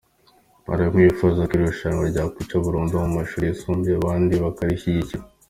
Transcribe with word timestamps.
Hari 0.67 0.81
bamwe 0.85 1.01
bifuza 1.09 1.41
ko 1.47 1.51
iri 1.55 1.65
rushanwa 1.69 2.03
ryacika 2.11 2.55
burundu 2.65 2.93
mu 3.03 3.09
mashuri 3.17 3.43
yisumbuye, 3.49 3.93
abandi 3.97 4.33
bakarishyigikira. 4.43 5.23